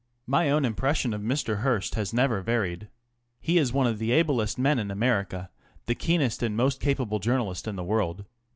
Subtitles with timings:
[0.25, 1.59] My own impression of Mr.
[1.59, 2.87] Hearst has never varied.
[3.39, 5.51] He is one of the ablest men in America,
[5.85, 8.25] the keenest and most capable journalist in the world.